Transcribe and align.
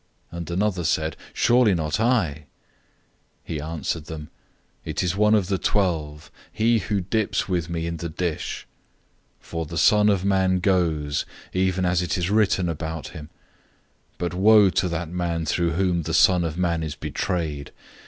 And 0.31 0.49
another 0.49 0.83
said, 0.83 1.15
"Surely 1.31 1.75
not 1.75 1.99
I?" 1.99 2.47
014:020 3.45 3.45
He 3.45 3.61
answered 3.61 4.05
them, 4.05 4.31
"It 4.83 5.03
is 5.03 5.15
one 5.15 5.35
of 5.35 5.45
the 5.45 5.59
twelve, 5.59 6.31
he 6.51 6.79
who 6.79 7.01
dips 7.01 7.47
with 7.47 7.69
me 7.69 7.85
in 7.85 7.97
the 7.97 8.09
dish. 8.09 8.65
014:021 9.43 9.47
For 9.47 9.65
the 9.67 9.77
Son 9.77 10.09
of 10.09 10.25
Man 10.25 10.57
goes, 10.57 11.23
even 11.53 11.85
as 11.85 12.01
it 12.01 12.17
is 12.17 12.31
written 12.31 12.67
about 12.67 13.09
him, 13.09 13.29
but 14.17 14.33
woe 14.33 14.71
to 14.71 14.89
that 14.89 15.09
man 15.09 15.43
by 15.43 15.51
whom 15.65 16.01
the 16.01 16.15
Son 16.15 16.43
of 16.43 16.57
Man 16.57 16.81
is 16.81 16.95
betrayed! 16.95 17.69